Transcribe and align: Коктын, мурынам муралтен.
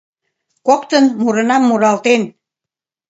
Коктын, 0.67 1.05
мурынам 1.21 1.63
муралтен. 1.69 2.21